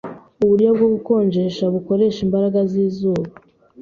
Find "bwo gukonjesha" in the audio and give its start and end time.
0.75-1.63